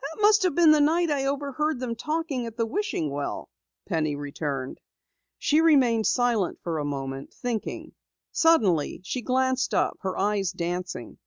[0.00, 3.48] "That must have been the night I overheard them talking at the wishing well,"
[3.86, 4.80] Penny returned.
[5.38, 7.92] She remained silent a moment, thinking.
[8.32, 11.18] Suddenly, she glanced up, her eyes dancing.